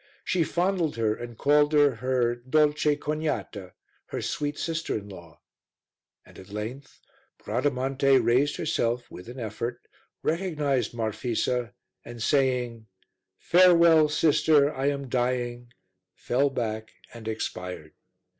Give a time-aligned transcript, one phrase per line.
[0.23, 3.73] She fondled her, and called her her "dolce cognata,"
[4.07, 5.39] her sweet sister in law
[6.25, 6.99] and at length
[7.45, 9.79] Bradamante raised herself with an effort,
[10.23, 12.87] recognized Marfisa and saying,
[13.37, 15.71] "Farewell, sister, I am dying,"
[16.15, 17.93] fell back and expired.